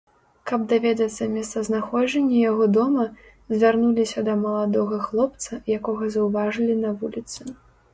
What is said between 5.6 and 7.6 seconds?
якога заўважылі на вуліцы.